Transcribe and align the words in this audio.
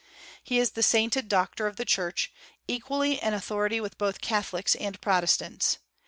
He 0.43 0.57
is 0.57 0.71
the 0.71 0.81
sainted 0.81 1.27
doctor 1.29 1.67
of 1.67 1.75
the 1.75 1.85
Church, 1.85 2.33
equally 2.67 3.19
an 3.21 3.35
authority 3.35 3.79
with 3.79 3.99
both 3.99 4.19
Catholics 4.19 4.73
and 4.73 4.99
Protestants. 4.99 5.77